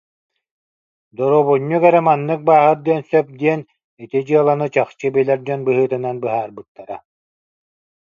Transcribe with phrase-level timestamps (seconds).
[1.15, 3.61] Дорубуонньук эрэ маннык бааһырдыан сөп диэн
[4.03, 6.97] ити дьыаланы чахчы билэр дьон быһыытынан быһаарбыттара